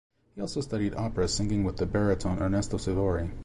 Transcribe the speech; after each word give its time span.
He 0.33 0.41
also 0.41 0.61
studied 0.61 0.95
opera 0.95 1.27
singing 1.27 1.63
with 1.63 1.77
the 1.77 1.85
baritone 1.85 2.41
Ernesto 2.41 2.77
Sivori. 2.77 3.31